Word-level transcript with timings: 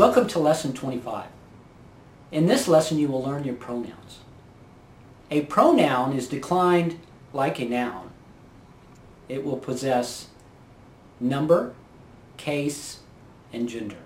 Welcome 0.00 0.28
to 0.28 0.38
Lesson 0.38 0.72
25. 0.72 1.26
In 2.32 2.46
this 2.46 2.66
lesson 2.66 2.98
you 2.98 3.08
will 3.08 3.22
learn 3.22 3.44
your 3.44 3.54
pronouns. 3.54 4.20
A 5.30 5.42
pronoun 5.42 6.16
is 6.16 6.26
declined 6.26 6.98
like 7.34 7.60
a 7.60 7.66
noun. 7.66 8.09
It 9.30 9.44
will 9.44 9.58
possess 9.58 10.26
number, 11.20 11.72
case, 12.36 12.98
and 13.52 13.68
gender. 13.68 13.98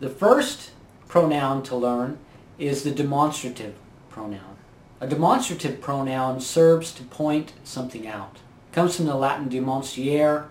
The 0.00 0.08
first 0.08 0.72
pronoun 1.06 1.62
to 1.64 1.76
learn 1.76 2.18
is 2.58 2.82
the 2.82 2.90
demonstrative 2.90 3.76
pronoun. 4.10 4.56
A 5.00 5.06
demonstrative 5.06 5.80
pronoun 5.80 6.40
serves 6.40 6.90
to 6.94 7.04
point 7.04 7.52
something 7.62 8.08
out. 8.08 8.38
It 8.72 8.74
comes 8.74 8.96
from 8.96 9.06
the 9.06 9.14
Latin 9.14 9.48
demonstrare, 9.48 10.48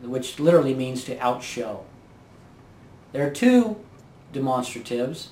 which 0.00 0.40
literally 0.40 0.72
means 0.74 1.04
to 1.04 1.16
outshow. 1.16 1.80
There 3.12 3.26
are 3.26 3.30
two 3.30 3.76
demonstratives. 4.32 5.28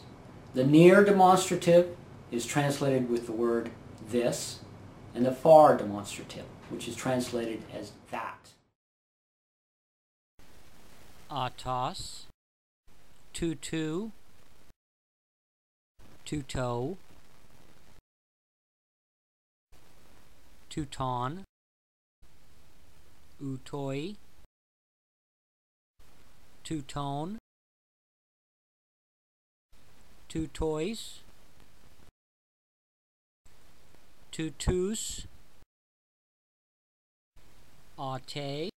The 0.53 0.67
near 0.67 1.03
demonstrative 1.03 1.97
is 2.31 2.45
translated 2.45 3.09
with 3.09 3.25
the 3.25 3.33
word 3.33 3.71
this, 4.11 4.61
and 5.17 5.25
the 5.25 5.33
far 5.33 5.75
demonstrative, 5.75 6.45
which 6.69 6.87
is 6.87 6.95
translated 6.95 7.63
as 7.75 7.93
that. 8.11 8.51
Atos, 11.31 12.27
tutu, 13.33 14.11
tuto, 16.27 16.99
tuton, 20.71 21.45
utoi, 23.43 24.17
two 26.63 26.83
tone, 26.83 27.39
two 34.37 34.51
toys, 34.51 34.59
two 34.59 34.61
twos, 34.61 35.27
ate, 37.99 38.71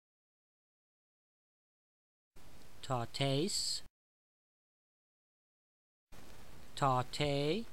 tates, 3.11 3.83
tate, 6.77 7.65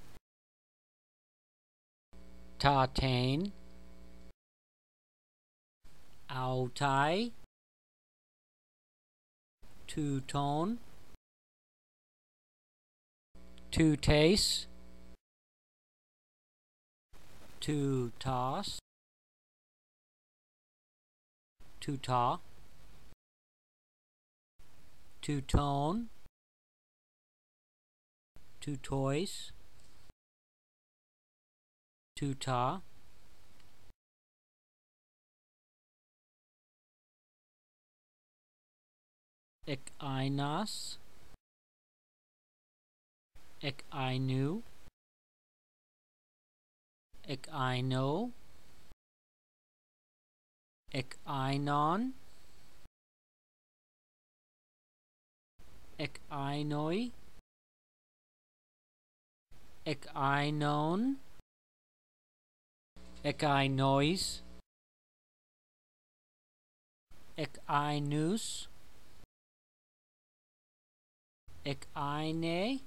tatain, 2.59 3.53
autai, 17.67 18.79
two 21.81 21.97
tone, 21.97 22.39
two 25.21 25.41
taste, 25.41 26.09
two 28.61 28.75
toss, 28.77 29.53
two 32.17 32.35
ta, 32.35 32.81
ec 47.35 47.49
aino? 47.51 48.31
Ec 50.93 51.17
ainon? 51.27 52.13
Ec 55.99 56.21
ainoi? 56.31 57.11
Ec 59.85 60.07
ainon? 60.15 61.17
Ec 63.25 63.43
ainois? 63.43 64.43
Ec 67.37 67.59
ainus? 67.69 68.69
Ec 71.65 71.89
aine? 71.97 72.81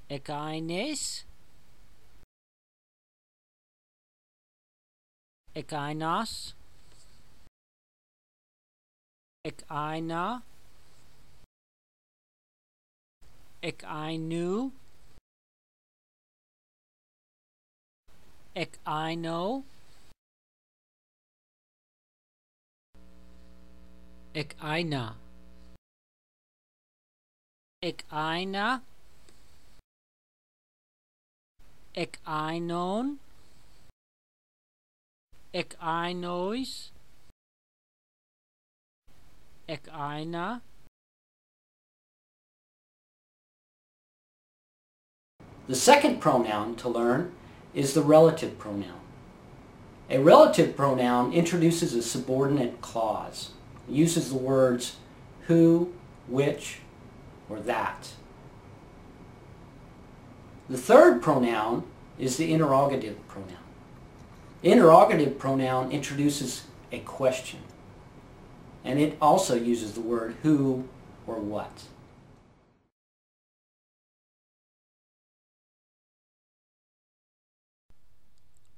ek 0.10 0.28
eine 0.30 1.24
ek 5.56 5.72
eines 5.74 6.34
ek 9.48 9.64
eine 9.70 10.44
ek 13.62 13.84
ainu 13.84 14.72
ec 18.56 18.80
aino 18.86 19.64
ek 24.42 24.56
aina 24.74 25.04
ek 27.90 28.06
aina 28.12 28.68
ec 32.04 32.20
ainon 32.24 33.20
ek 35.62 35.76
ainois 35.98 36.74
ek 39.76 39.92
aina 40.10 40.48
The 45.70 45.76
second 45.76 46.20
pronoun 46.20 46.76
to 46.78 46.90
learn 46.90 47.32
is 47.76 47.94
the 47.94 48.02
relative 48.02 48.58
pronoun. 48.58 49.00
A 50.10 50.18
relative 50.18 50.76
pronoun 50.76 51.32
introduces 51.32 51.94
a 51.94 52.02
subordinate 52.02 52.82
clause. 52.82 53.52
It 53.88 53.94
uses 53.94 54.30
the 54.30 54.38
words 54.40 54.96
who, 55.46 55.94
which, 56.28 56.80
or 57.48 57.60
that. 57.60 58.14
The 60.68 60.78
third 60.80 61.22
pronoun 61.22 61.84
is 62.18 62.38
the 62.38 62.52
interrogative 62.52 63.28
pronoun. 63.28 63.58
Interrogative 64.64 65.38
pronoun 65.38 65.92
introduces 65.92 66.64
a 66.92 66.98
question. 67.02 67.60
And 68.84 69.00
it 69.00 69.18
also 69.22 69.54
uses 69.54 69.94
the 69.94 70.02
word 70.02 70.36
who 70.42 70.86
or 71.28 71.36
what. 71.36 71.84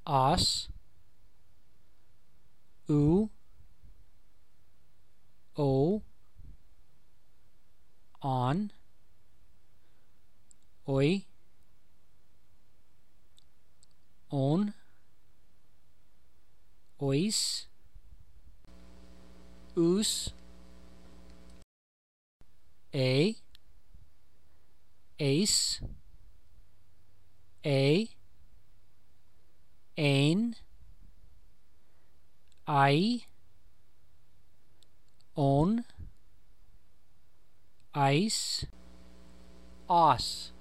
Os, 0.05 0.69
u, 2.89 3.29
o, 5.55 6.01
on, 8.21 8.71
oi, 10.85 11.25
on, 14.29 14.73
ois, 16.97 17.69
us, 19.75 20.33
A 22.93 23.35
Ace 25.17 25.81
A 27.65 28.20
Ein 30.01 30.55
I 32.67 33.21
On 35.35 35.85
Ice 37.93 38.65
Os. 39.87 40.51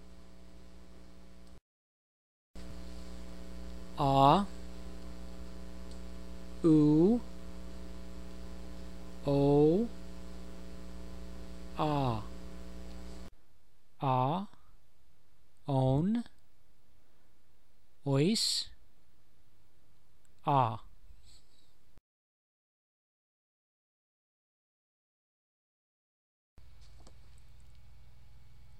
A 3.96 4.44
U 6.62 7.20
O 9.25 9.88
A. 11.78 12.22
A 14.02 14.46
On 15.66 16.25
Ois 18.04 18.69
A 20.46 20.78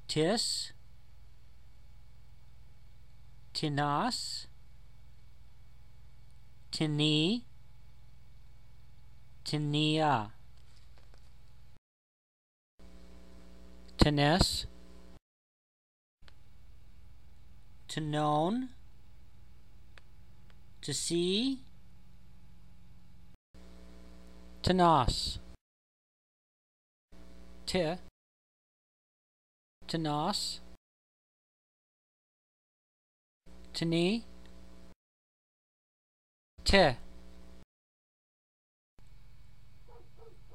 Tis 0.09 0.73
Tinas 3.53 4.47
Tini 6.73 7.45
Tinia 9.45 10.31
To 17.89 18.01
known 18.01 18.71
To 20.83 20.95
see 20.95 21.61
Tenas 24.63 25.39
Te 27.67 27.97
Te 36.65 36.97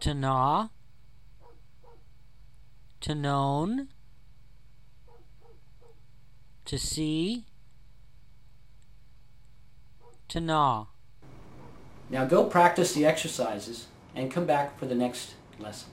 to 0.06 0.13
know, 0.13 0.69
to 3.01 3.16
known, 3.16 3.88
to 6.66 6.77
see, 6.77 7.45
to 10.30 10.39
know. 10.39 10.88
Now 12.10 12.25
go 12.25 12.44
practice 12.44 12.94
the 12.94 13.06
exercises 13.06 13.88
and 14.16 14.31
come 14.31 14.45
back 14.45 14.77
for 14.80 14.86
the 14.86 14.95
next 14.95 15.33
lesson. 15.60 15.89